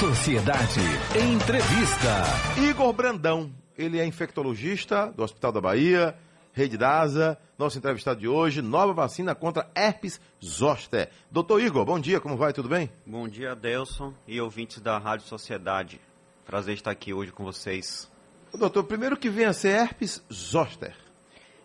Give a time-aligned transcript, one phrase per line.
[0.00, 0.80] Sociedade
[1.18, 2.22] Entrevista.
[2.68, 6.14] Igor Brandão, ele é infectologista do Hospital da Bahia,
[6.52, 11.08] Rede DASA, nosso entrevistado de hoje, nova vacina contra herpes zoster.
[11.30, 12.90] Doutor Igor, bom dia, como vai, tudo bem?
[13.06, 15.98] Bom dia, Delson e ouvintes da Rádio Sociedade.
[16.44, 18.10] Prazer estar aqui hoje com vocês.
[18.52, 20.94] Doutor, primeiro que vem a ser herpes zoster.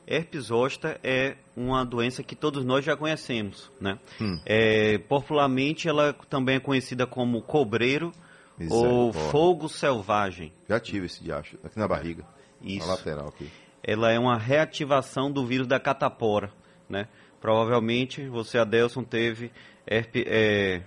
[0.08, 4.00] Herpes zoster é uma doença que todos nós já conhecemos, né?
[4.20, 4.40] Hum.
[4.46, 8.12] É, popularmente ela também é conhecida como cobreiro
[8.60, 10.52] Isso ou fogo selvagem.
[10.68, 12.26] Já tive esse diacho, aqui na barriga,
[12.62, 12.86] Isso.
[12.86, 13.50] na lateral aqui.
[13.84, 16.52] Ela é uma reativação do vírus da catapora,
[16.90, 17.08] né?
[17.40, 19.52] Provavelmente você, Adelson, teve
[19.88, 20.82] herpes, é,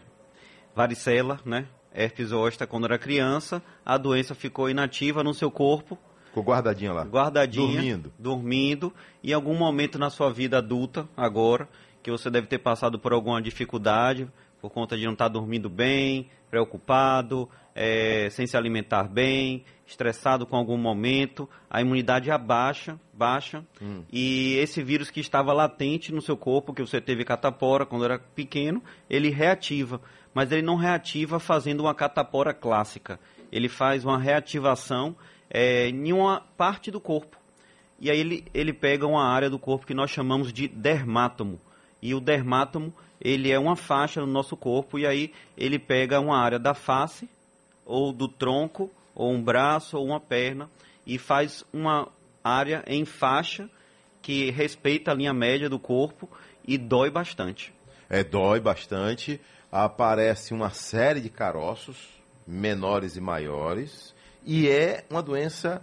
[0.75, 1.67] varicela, né?
[1.93, 5.99] Herpes zoster quando era criança, a doença ficou inativa no seu corpo,
[6.35, 7.03] Ficou guardadinha lá.
[7.05, 7.65] Guardadinha.
[7.65, 8.13] Dormindo.
[8.19, 8.93] Dormindo.
[9.23, 11.69] E em algum momento na sua vida adulta, agora,
[12.03, 14.27] que você deve ter passado por alguma dificuldade,
[14.61, 20.57] por conta de não estar dormindo bem, preocupado, é, sem se alimentar bem, estressado com
[20.57, 24.03] algum momento, a imunidade abaixa, baixa, hum.
[24.13, 28.19] e esse vírus que estava latente no seu corpo, que você teve catapora quando era
[28.19, 30.01] pequeno, ele reativa,
[30.35, 33.21] mas ele não reativa fazendo uma catapora clássica.
[33.53, 35.15] Ele faz uma reativação
[35.55, 37.39] é, em uma parte do corpo.
[38.01, 41.61] E aí ele, ele pega uma área do corpo que nós chamamos de dermátomo.
[42.03, 46.37] E o dermátomo, ele é uma faixa no nosso corpo, e aí ele pega uma
[46.37, 47.29] área da face,
[47.87, 50.69] ou do tronco, ou um braço, ou uma perna,
[51.07, 52.09] e faz uma
[52.43, 53.71] área em faixa
[54.21, 56.29] que respeita a linha média do corpo
[56.67, 57.73] e dói bastante.
[58.11, 59.41] É, dói bastante.
[59.71, 61.97] Aparece uma série de caroços,
[62.47, 64.14] menores e maiores,
[64.45, 65.83] e é uma doença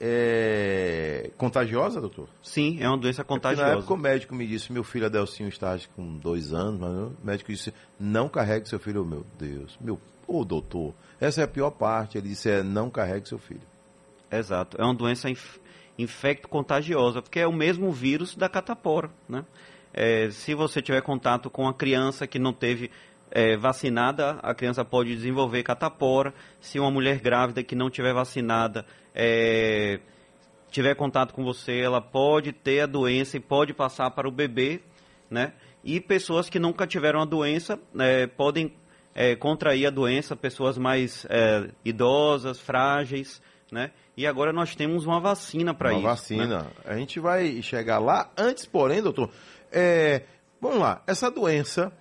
[0.00, 2.28] é, contagiosa, doutor?
[2.42, 3.70] Sim, é uma doença contagiosa.
[3.70, 6.90] É na época o médico me disse, meu filho Adelcinho está com dois anos, mas
[6.90, 9.02] o médico disse, não carregue seu filho.
[9.02, 9.94] Oh, meu Deus, meu,
[10.26, 12.16] ô oh, doutor, essa é a pior parte.
[12.16, 13.62] Ele disse, é, não carregue seu filho.
[14.30, 15.58] Exato, é uma doença inf
[15.98, 19.44] infecto-contagiosa, porque é o mesmo vírus da catapora, né?
[19.92, 22.88] É, se você tiver contato com uma criança que não teve
[23.30, 26.32] é, vacinada, a criança pode desenvolver catapora.
[26.60, 28.84] Se uma mulher grávida que não tiver vacinada
[29.14, 30.00] é,
[30.70, 34.80] tiver contato com você, ela pode ter a doença e pode passar para o bebê,
[35.30, 35.52] né?
[35.84, 38.72] E pessoas que nunca tiveram a doença é, podem
[39.14, 43.40] é, contrair a doença, pessoas mais é, idosas, frágeis,
[43.70, 43.90] né?
[44.16, 46.00] E agora nós temos uma vacina para isso.
[46.00, 46.62] Uma vacina.
[46.62, 46.70] Né?
[46.84, 48.30] A gente vai chegar lá.
[48.36, 49.30] Antes, porém, doutor,
[49.70, 50.22] é,
[50.60, 51.02] vamos lá.
[51.06, 51.92] Essa doença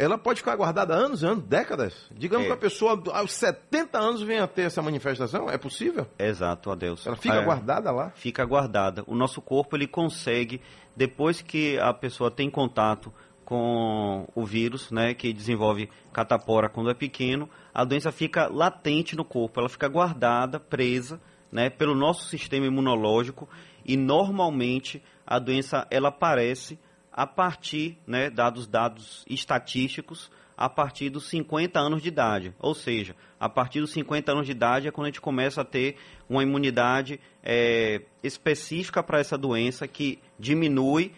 [0.00, 1.94] ela pode ficar guardada anos, anos, décadas.
[2.10, 2.48] Digamos é.
[2.48, 6.06] que a pessoa aos 70 anos venha a ter essa manifestação, é possível?
[6.18, 7.06] Exato, adeus.
[7.06, 8.10] Ela fica é, guardada lá?
[8.14, 9.04] Fica guardada.
[9.06, 10.62] O nosso corpo ele consegue,
[10.96, 13.12] depois que a pessoa tem contato
[13.44, 19.24] com o vírus, né, que desenvolve catapora quando é pequeno, a doença fica latente no
[19.24, 21.20] corpo, ela fica guardada, presa,
[21.52, 23.46] né, pelo nosso sistema imunológico
[23.84, 26.78] e normalmente a doença ela aparece
[27.12, 32.54] a partir, né, dados dados estatísticos, a partir dos 50 anos de idade.
[32.58, 35.64] Ou seja, a partir dos 50 anos de idade é quando a gente começa a
[35.64, 35.96] ter
[36.28, 41.12] uma imunidade é, específica para essa doença que diminui,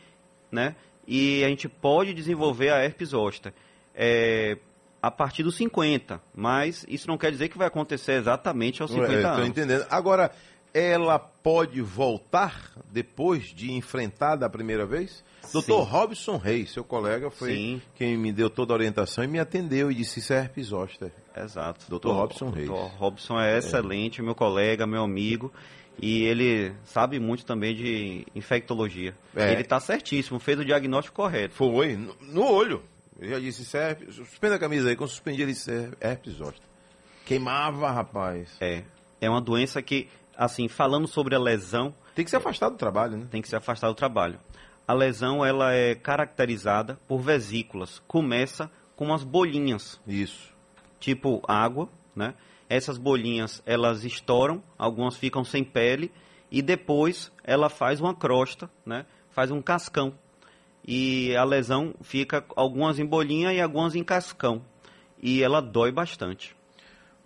[0.51, 0.77] né,
[1.07, 3.53] e a gente pode desenvolver a herpes zoster.
[3.95, 4.59] É,
[5.03, 9.13] a partir dos 50, mas isso não quer dizer que vai acontecer exatamente aos 50
[9.13, 9.31] é, anos.
[9.31, 9.87] Estou entendendo.
[9.91, 10.31] Agora,
[10.75, 15.25] ela pode voltar depois de enfrentar da primeira vez?
[15.53, 17.83] Doutor Robson Reis, seu colega, foi Sim.
[17.95, 21.13] quem me deu toda a orientação e me atendeu e disse isso é herpes zoster.
[21.37, 21.85] Exato.
[21.89, 22.69] Doutor Robson Reis.
[22.69, 24.25] Doutor Robson é excelente, é.
[24.25, 25.53] meu colega, meu amigo.
[26.01, 29.15] E ele sabe muito também de infectologia.
[29.37, 29.53] É.
[29.53, 31.55] Ele está certíssimo, fez o diagnóstico correto.
[31.55, 32.83] Foi, no, no olho.
[33.21, 36.35] Eu já disse, isso é suspenda a camisa aí, quando suspendi ele disse, é herpes
[36.35, 36.67] zoster.
[37.27, 38.49] Queimava, rapaz.
[38.61, 38.83] É,
[39.21, 41.95] é uma doença que assim, falando sobre a lesão.
[42.15, 43.27] Tem que ser afastado do trabalho, né?
[43.31, 44.39] Tem que ser afastado do trabalho.
[44.87, 48.03] A lesão ela é caracterizada por vesículas.
[48.07, 50.01] Começa com umas bolinhas.
[50.07, 50.53] Isso.
[50.99, 52.35] Tipo água, né?
[52.69, 56.11] Essas bolinhas elas estouram, algumas ficam sem pele
[56.51, 59.07] e depois ela faz uma crosta, né?
[59.31, 60.15] Faz um cascão.
[60.87, 64.63] E a lesão fica algumas em bolinha e algumas em cascão.
[65.23, 66.57] E ela dói bastante.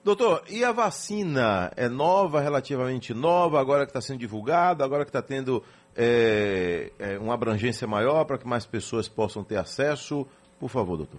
[0.07, 5.09] Doutor, e a vacina é nova, relativamente nova, agora que está sendo divulgada, agora que
[5.09, 5.65] está tendo
[5.97, 10.25] é, é, uma abrangência maior para que mais pessoas possam ter acesso?
[10.61, 11.19] Por favor, doutor.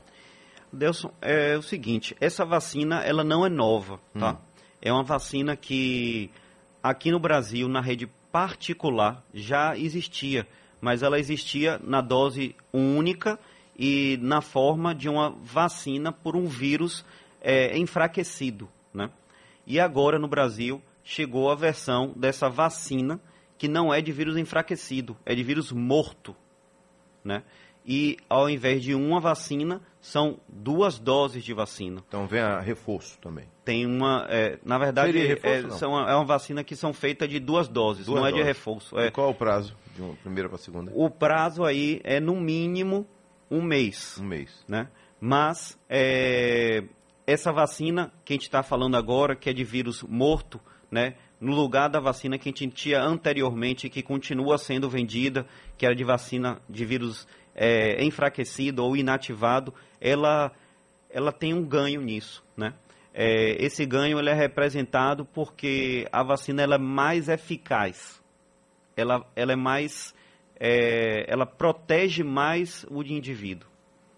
[0.71, 4.31] Delson, é o seguinte, essa vacina ela não é nova, tá?
[4.31, 4.37] Hum.
[4.81, 6.31] É uma vacina que
[6.81, 10.47] aqui no Brasil, na rede particular, já existia,
[10.79, 13.37] mas ela existia na dose única
[13.77, 17.03] e na forma de uma vacina por um vírus
[17.41, 18.69] é, enfraquecido?
[19.67, 23.19] E agora no Brasil chegou a versão dessa vacina
[23.57, 26.35] que não é de vírus enfraquecido, é de vírus morto,
[27.23, 27.43] né?
[27.85, 32.03] E ao invés de uma vacina, são duas doses de vacina.
[32.07, 33.45] Então vem a reforço também.
[33.63, 37.29] Tem uma, é, na verdade, Seria reforço, é, são, é uma vacina que são feitas
[37.29, 38.97] de duas doses, Duas não é de reforço.
[38.99, 40.91] E É, qual é o prazo de uma primeira para a segunda?
[40.93, 43.07] o prazo aí é no mínimo
[43.49, 44.65] um mês Um mês.
[44.67, 44.89] né?
[45.19, 46.83] Mas é,
[47.27, 51.15] essa vacina que a gente está falando agora, que é de vírus morto, né?
[51.41, 55.45] No lugar da vacina que a gente tinha anteriormente, que continua sendo vendida,
[55.77, 60.51] que era de vacina de vírus é, enfraquecido ou inativado, ela,
[61.09, 62.73] ela tem um ganho nisso, né?
[63.13, 68.21] É, esse ganho ele é representado porque a vacina ela é mais eficaz,
[68.95, 70.15] ela, ela é mais,
[70.59, 73.67] é, ela protege mais o indivíduo.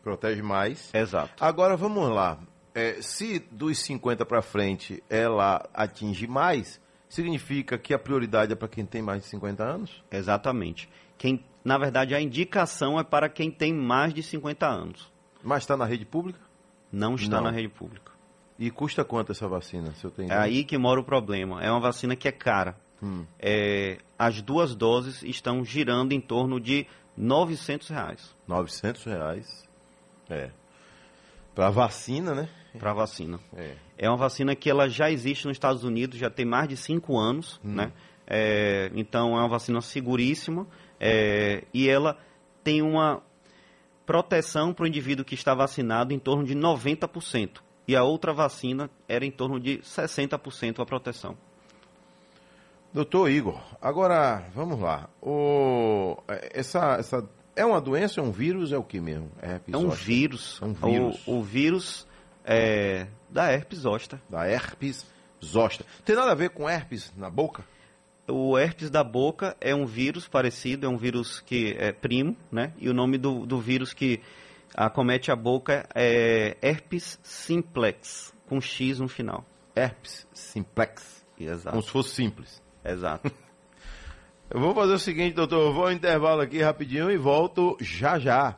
[0.04, 0.94] Protege mais.
[0.94, 1.44] Exato.
[1.44, 2.40] Agora vamos lá.
[2.80, 6.80] É, se dos 50 para frente ela atinge mais,
[7.10, 10.02] significa que a prioridade é para quem tem mais de 50 anos?
[10.10, 10.88] Exatamente.
[11.18, 15.12] Quem, na verdade, a indicação é para quem tem mais de 50 anos.
[15.44, 16.40] Mas está na rede pública?
[16.90, 17.44] Não está Não.
[17.44, 18.14] na rede pública.
[18.58, 21.62] E custa quanto essa vacina, se eu tenho É aí que mora o problema.
[21.62, 22.78] É uma vacina que é cara.
[23.04, 23.26] Hum.
[23.38, 26.88] É, as duas doses estão girando em torno de
[27.18, 29.68] 900 reais 900 reais.
[30.30, 30.52] É.
[31.56, 32.50] Para vacina, né?
[32.78, 33.40] para a vacina.
[33.56, 33.76] É.
[33.98, 37.18] É uma vacina que ela já existe nos Estados Unidos, já tem mais de cinco
[37.18, 37.92] anos, né?
[38.28, 40.68] É, então é uma vacina seguríssima
[41.00, 42.16] é, e ela
[42.64, 43.24] tem uma
[44.06, 47.62] proteção para o indivíduo que está vacinado em torno de 90%.
[47.88, 51.36] E a outra vacina era em torno de 60% a proteção.
[52.94, 55.10] Doutor Igor, agora vamos lá.
[55.22, 59.32] O, essa, essa é uma doença, é um vírus, é o que mesmo?
[59.42, 60.60] herpes É um vírus.
[60.62, 61.28] É um vírus.
[61.28, 62.08] O, o vírus
[62.50, 64.20] é, da herpes zoster.
[64.28, 65.06] Da herpes
[65.44, 65.86] zoster.
[66.04, 67.64] Tem nada a ver com herpes na boca?
[68.28, 72.74] O herpes da boca é um vírus parecido, é um vírus que é primo, né?
[72.80, 74.20] E o nome do, do vírus que
[74.76, 79.46] acomete a boca é herpes simplex, com X no final.
[79.76, 81.24] Herpes simplex.
[81.38, 81.82] Como Exato.
[81.84, 82.62] se fosse simples.
[82.84, 83.32] Exato.
[84.50, 85.68] Eu vou fazer o seguinte, doutor.
[85.68, 88.58] Eu vou ao intervalo aqui rapidinho e volto já já.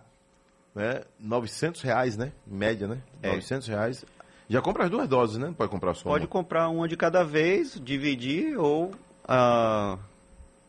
[0.73, 1.03] Né?
[1.19, 2.31] 900 reais, né?
[2.47, 3.01] Em média, né?
[3.21, 3.33] É.
[3.33, 4.05] 900 reais.
[4.47, 5.47] Já compra as duas doses, né?
[5.47, 6.29] Não pode comprar só Pode uma.
[6.29, 8.91] comprar uma de cada vez, dividir ou
[9.25, 9.97] ah,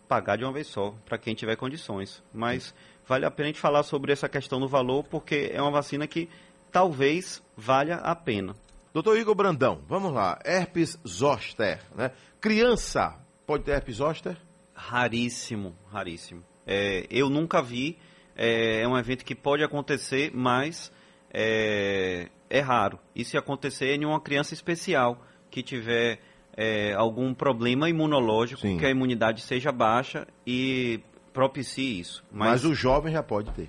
[0.08, 2.22] pagar de uma vez só, para quem tiver condições.
[2.32, 2.74] Mas
[3.06, 6.06] vale a pena a gente falar sobre essa questão do valor, porque é uma vacina
[6.06, 6.28] que
[6.70, 8.54] talvez valha a pena.
[8.94, 10.38] Doutor Igor Brandão, vamos lá.
[10.44, 12.10] Herpes zoster, né?
[12.40, 14.36] Criança pode ter herpes zoster?
[14.74, 16.44] Raríssimo, raríssimo.
[16.66, 17.98] É, eu nunca vi.
[18.36, 20.92] É, é um evento que pode acontecer, mas
[21.32, 22.98] é, é raro.
[23.14, 26.20] E se acontecer em uma criança especial que tiver
[26.56, 28.78] é, algum problema imunológico, Sim.
[28.78, 31.00] que a imunidade seja baixa e
[31.32, 32.24] propicie isso.
[32.30, 33.68] Mas, o jovem já pode ter.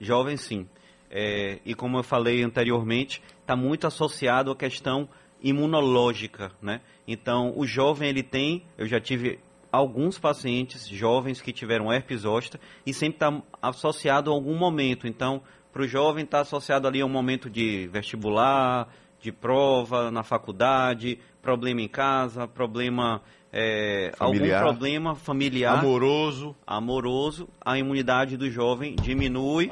[0.00, 0.68] Jovem, sim.
[1.10, 5.08] É, e como eu falei anteriormente, está muito associado à questão
[5.42, 6.80] imunológica, né?
[7.06, 9.40] Então, o jovem, ele tem, eu já tive
[9.72, 15.06] alguns pacientes jovens que tiveram herpes zoster e sempre está associado a algum momento.
[15.06, 18.88] Então, para o jovem está associado ali a um momento de vestibular,
[19.20, 23.22] de prova na faculdade, problema em casa, problema...
[23.52, 26.56] é, algum problema familiar Amoroso.
[26.66, 29.70] amoroso, a imunidade do jovem diminui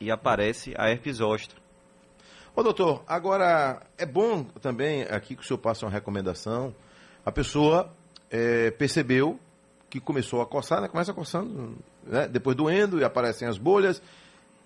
[0.00, 1.56] e aparece a herpes zoster.
[2.54, 6.74] Ô, doutor, agora é bom também aqui que o senhor passa uma recomendação.
[7.24, 7.92] A pessoa
[8.30, 9.38] é, percebeu
[9.90, 10.88] que começou a coçar, né?
[10.88, 12.28] Começa coçando, né?
[12.28, 14.02] Depois doendo e aparecem as bolhas.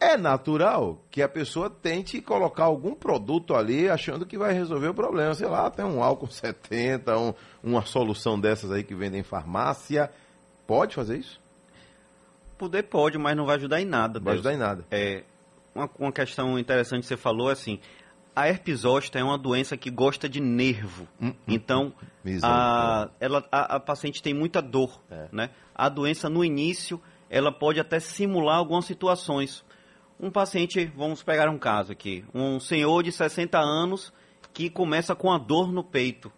[0.00, 4.94] É natural que a pessoa tente colocar algum produto ali achando que vai resolver o
[4.94, 5.32] problema.
[5.34, 10.10] Sei lá, tem um álcool 70, um- uma solução dessas aí que vendem em farmácia.
[10.66, 11.40] Pode fazer isso?
[12.58, 14.18] Poder pode, mas não vai ajudar em nada.
[14.18, 14.84] Não vai ajudar em nada.
[14.90, 15.22] É,
[15.74, 17.78] uma, uma questão interessante que você falou é assim,
[18.34, 21.06] a herpes zoster é uma doença que gosta de nervo.
[21.46, 23.12] Então, a, Misericórdia.
[23.20, 25.00] ela, a, a paciente tem muita dor.
[25.10, 25.28] É.
[25.32, 25.50] Né?
[25.74, 29.64] A doença, no início, ela pode até simular algumas situações.
[30.18, 34.12] Um paciente, vamos pegar um caso aqui, um senhor de 60 anos
[34.52, 36.30] que começa com a dor no peito.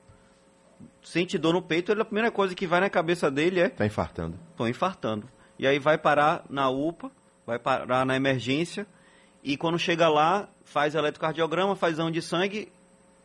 [1.03, 4.39] Sente dor no peito, a primeira coisa que vai na cabeça dele é Tá infartando.
[4.51, 5.29] estou infartando.
[5.59, 7.11] E aí vai parar na UPA,
[7.47, 8.87] vai parar na emergência,
[9.45, 12.73] e quando chega lá, faz eletrocardiograma, faz exame de sangue,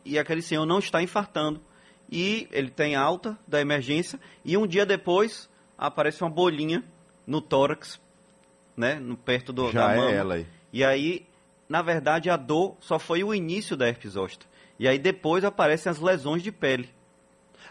[0.04, 1.62] e aquele senhor não está infartando.
[2.12, 5.48] E ele tem alta da emergência, e um dia depois
[5.78, 6.84] aparece uma bolinha
[7.26, 7.98] no tórax,
[8.76, 10.10] né, no, perto do, Já da é mama.
[10.10, 10.46] ela aí.
[10.70, 11.26] E aí,
[11.66, 14.46] na verdade, a dor só foi o início da herpes zoster.
[14.78, 16.90] E aí depois aparecem as lesões de pele.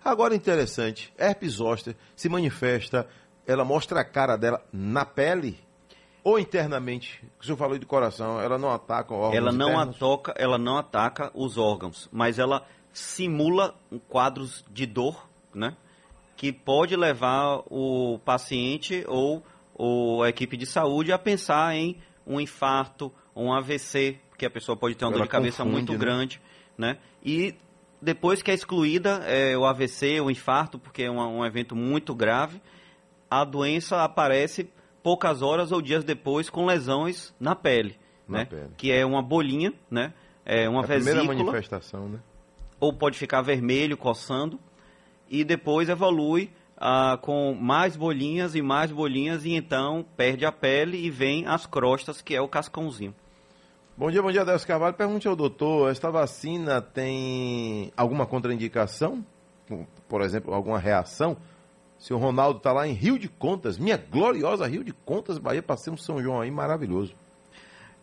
[0.03, 3.07] Agora interessante, herpes zoster se manifesta,
[3.45, 5.59] ela mostra a cara dela na pele
[6.23, 7.23] ou internamente?
[7.39, 9.95] O senhor falou de coração, ela não ataca órgãos ela não internos?
[9.95, 13.75] ataca, ela não ataca os órgãos, mas ela simula
[14.07, 15.75] quadros de dor, né?
[16.35, 22.39] Que pode levar o paciente ou, ou a equipe de saúde a pensar em um
[22.39, 25.93] infarto, um AVC, porque a pessoa pode ter uma Ela dor de cabeça confunde, muito
[25.93, 25.97] né?
[25.97, 26.41] grande,
[26.77, 26.97] né?
[27.23, 27.55] E
[28.01, 32.15] depois que é excluída é, o AVC, o infarto, porque é um, um evento muito
[32.15, 32.61] grave,
[33.29, 34.69] a doença aparece
[35.03, 38.45] poucas horas ou dias depois com lesões na pele, Na né?
[38.45, 38.71] pele.
[38.77, 40.13] Que é uma bolinha, né?
[40.45, 42.19] É uma a primeira vesícula manifestação, né?
[42.79, 44.59] ou pode ficar vermelho, coçando,
[45.29, 50.97] e depois evolui ah, com mais bolinhas e mais bolinhas, e então perde a pele
[50.97, 53.13] e vem as crostas, que é o cascãozinho.
[53.97, 54.93] Bom dia, bom dia, Adelso Carvalho.
[54.93, 59.25] Pergunte ao doutor, esta vacina tem alguma contraindicação?
[60.07, 61.35] Por exemplo, alguma reação?
[61.99, 65.61] Se o Ronaldo está lá em Rio de Contas, minha gloriosa Rio de Contas, Bahia,
[65.61, 67.13] passei um São João aí maravilhoso.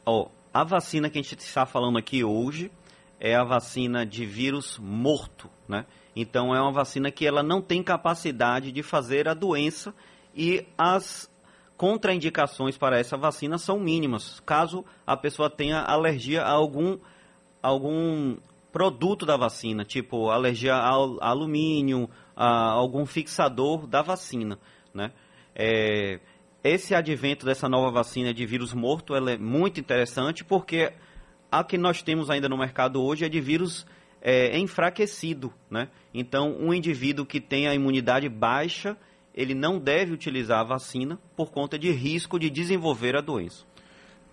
[0.04, 2.70] Ó, a vacina que a gente está falando aqui hoje
[3.18, 5.86] é a vacina de vírus morto, né?
[6.14, 9.94] Então é uma vacina que ela não tem capacidade de fazer a doença
[10.34, 11.30] e as
[11.76, 16.98] contraindicações para essa vacina são mínimas, caso a pessoa tenha alergia a algum
[17.62, 18.36] algum
[18.72, 22.08] produto da vacina, tipo alergia ao alumínio,
[22.44, 24.58] algum fixador da vacina,
[24.92, 25.12] né?
[25.54, 26.20] É,
[26.62, 30.92] esse advento dessa nova vacina de vírus morto é muito interessante porque
[31.50, 33.86] a que nós temos ainda no mercado hoje é de vírus
[34.20, 35.88] é, enfraquecido, né?
[36.12, 38.96] Então, um indivíduo que tem a imunidade baixa,
[39.34, 43.64] ele não deve utilizar a vacina por conta de risco de desenvolver a doença.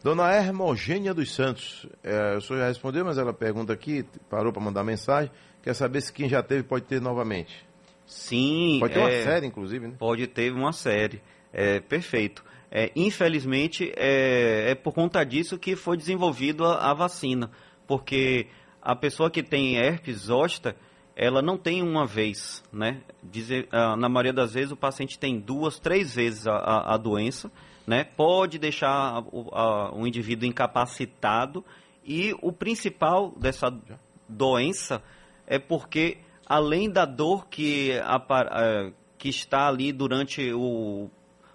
[0.04, 4.62] Dona Hermogênia dos Santos, é, o senhor já respondeu, mas ela pergunta aqui, parou para
[4.62, 5.32] mandar mensagem,
[5.62, 7.66] quer saber se quem já teve pode ter novamente.
[8.06, 9.96] Sim, Pode ter uma é, série, inclusive, né?
[9.98, 11.22] Pode ter uma série.
[11.52, 12.44] É, perfeito.
[12.72, 17.52] É, infelizmente, é, é por conta disso que foi desenvolvido a, vacina.
[17.86, 18.48] Porque
[18.82, 20.76] a pessoa que tem herpes zoster,
[21.16, 23.02] ela não tem uma vez, né?
[23.22, 26.98] Dizer, ah, na maioria das vezes o paciente tem duas, três vezes a, a, a
[26.98, 27.52] doença,
[27.86, 28.04] né?
[28.04, 29.52] Pode deixar o,
[29.94, 31.64] o indivíduo incapacitado
[32.04, 33.72] e o principal dessa
[34.28, 35.02] doença
[35.46, 41.10] é porque além da dor que, apa- eh, que está ali durante o,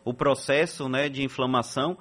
[0.05, 1.99] o processo né, de inflamação,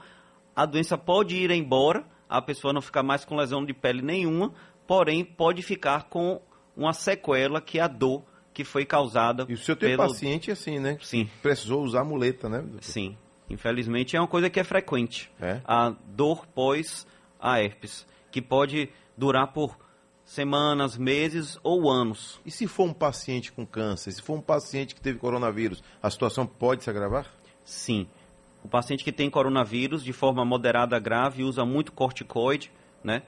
[0.55, 4.53] a doença pode ir embora, a pessoa não ficar mais com lesão de pele nenhuma,
[4.87, 6.41] porém pode ficar com
[6.75, 9.97] uma sequela que é a dor que foi causada E o tem pelo...
[9.97, 10.97] paciente assim, né?
[11.01, 12.59] Sim, Precisou usar muleta, né?
[12.59, 12.83] doutor?
[12.83, 13.17] sim.
[13.49, 15.31] Infelizmente é uma coisa que é frequente.
[15.39, 15.61] É?
[15.63, 17.07] A dor pós
[17.39, 19.77] a herpes, que pode durar por
[20.27, 22.39] semanas, meses ou anos.
[22.45, 26.09] E se for um paciente com câncer, se for um paciente que teve coronavírus, a
[26.09, 27.25] situação pode se agravar?
[27.63, 28.05] Sim.
[28.61, 32.69] O paciente que tem coronavírus de forma moderada a grave usa muito corticoide,
[33.01, 33.23] né?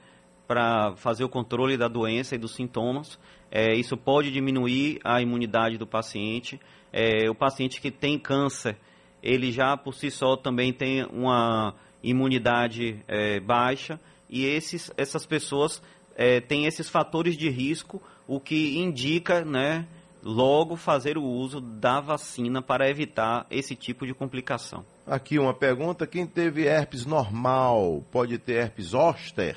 [0.46, 3.18] Para fazer o controle da doença e dos sintomas.
[3.50, 6.60] É, isso pode diminuir a imunidade do paciente.
[6.92, 8.76] É, o paciente que tem câncer,
[9.22, 13.98] ele já por si só também tem uma imunidade é, baixa.
[14.28, 15.82] E esses, essas pessoas
[16.16, 19.86] é, têm esses fatores de risco, o que indica, né?
[20.22, 24.84] logo fazer o uso da vacina para evitar esse tipo de complicação.
[25.06, 29.56] Aqui uma pergunta: quem teve herpes normal pode ter herpes zoster?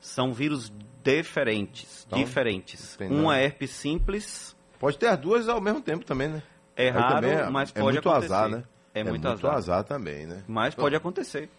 [0.00, 2.96] São vírus diferentes, Então, diferentes.
[2.96, 6.42] tem Um é herpes simples, Pode ter as duas ao mesmo tempo também, né?
[6.76, 8.32] é raro, também mas é pode muito acontecer.
[8.32, 8.64] azar, né?
[8.94, 9.84] É, muito, azar.
[9.84, 10.44] também, né?
[10.46, 11.50] Mas pode acontecer.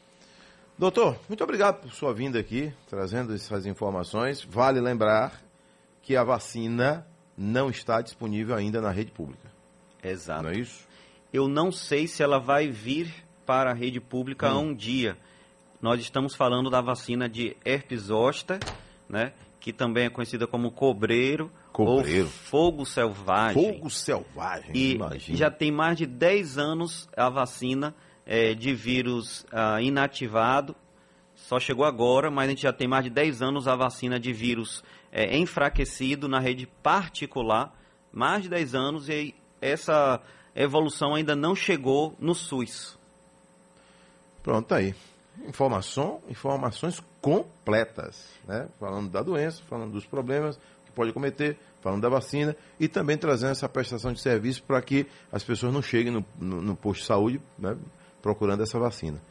[0.80, 4.42] Doutor, muito obrigado por sua vinda aqui, trazendo essas informações.
[4.42, 5.42] Vale lembrar
[6.02, 7.06] que a vacina
[7.38, 9.52] não está disponível ainda na rede pública,
[10.02, 10.44] Exato.
[10.44, 10.88] não é isso?
[11.34, 13.14] Eu não sei se ela vai vir
[13.46, 14.70] para a rede pública Hum.
[14.70, 15.18] um dia.
[15.82, 18.60] Nós estamos falando da vacina de herpes zoster,
[19.08, 19.34] né?
[19.60, 22.24] Que também é conhecida como cobreiro, Cobreiro.
[22.26, 23.74] ou fogo selvagem.
[23.74, 25.38] Fogo selvagem, E imagina.
[25.38, 27.94] já tem mais de 10 anos a vacina
[28.30, 30.76] eh, de vírus ah, inativado.
[31.36, 34.32] Só chegou agora, mas a gente já tem mais de 10 anos a vacina de
[34.32, 37.74] vírus eh, enfraquecido na rede particular.
[38.12, 40.22] Mais de 10 anos e essa
[40.56, 42.98] evolução ainda não chegou no SUS.
[44.44, 44.94] Pronto, tá aí.
[45.48, 48.68] Informação, informações completas, né?
[48.80, 53.52] Falando da doença, falando dos problemas que pode cometer, falando da vacina e também trazendo
[53.52, 57.08] essa prestação de serviço para que as pessoas não cheguem no, no- no posto de
[57.08, 57.78] saúde né,
[58.22, 59.22] procurando essa vacina.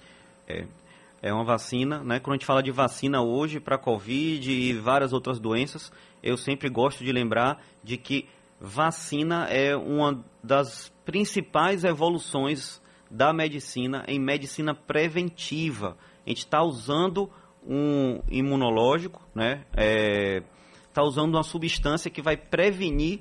[1.21, 2.21] É uma vacina, né?
[2.21, 5.90] Quando a gente fala de vacina hoje para Covid e várias outras doenças,
[6.23, 8.28] eu sempre gosto de lembrar de que
[8.61, 12.80] vacina é uma das principais evoluções
[13.11, 15.97] da medicina em medicina preventiva.
[16.25, 17.30] A gente está usando
[17.66, 19.64] um imunológico, né?
[19.73, 23.21] Está é, usando uma substância que vai prevenir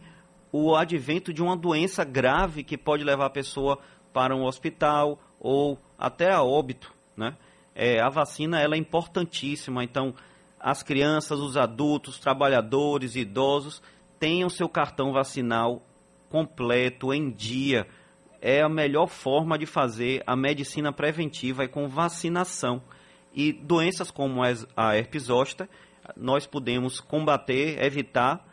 [0.51, 3.79] o advento de uma doença grave que pode levar a pessoa
[4.13, 7.35] para um hospital ou até a óbito, né?
[7.73, 10.15] É, a vacina ela é importantíssima, então
[10.59, 13.81] as crianças, os adultos, os trabalhadores, idosos
[14.19, 15.81] tenham seu cartão vacinal
[16.29, 17.87] completo, em dia.
[18.41, 22.81] É a melhor forma de fazer a medicina preventiva é com vacinação.
[23.33, 24.41] E doenças como
[24.75, 25.69] a herpes zoster,
[26.15, 28.43] nós podemos combater, evitar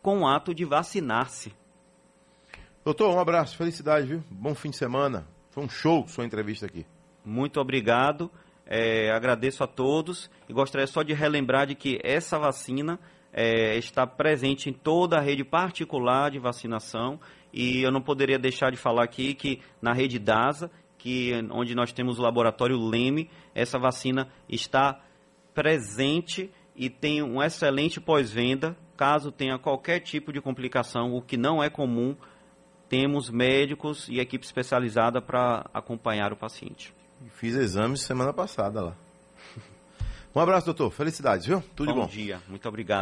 [0.00, 1.54] com o ato de vacinar-se.
[2.84, 4.24] Doutor, um abraço, felicidade, viu?
[4.28, 5.26] Bom fim de semana.
[5.52, 6.86] Foi um show sua entrevista aqui.
[7.24, 8.30] Muito obrigado.
[8.66, 12.98] É, agradeço a todos e gostaria só de relembrar de que essa vacina
[13.30, 17.20] é, está presente em toda a rede particular de vacinação
[17.52, 21.92] e eu não poderia deixar de falar aqui que na rede DASA, que, onde nós
[21.92, 25.00] temos o laboratório Leme, essa vacina está
[25.52, 28.74] presente e tem um excelente pós-venda.
[28.96, 32.16] Caso tenha qualquer tipo de complicação, o que não é comum,
[32.92, 36.92] temos médicos e equipe especializada para acompanhar o paciente.
[37.36, 38.96] Fiz exames semana passada lá.
[40.34, 40.90] Um abraço, doutor.
[40.90, 41.62] Felicidades, viu?
[41.76, 42.06] Tudo bom de bom.
[42.06, 42.40] Bom dia.
[42.48, 43.00] Muito obrigado.